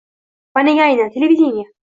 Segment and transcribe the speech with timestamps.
[0.57, 1.15] va nega aynan...
[1.19, 1.71] televideniye!?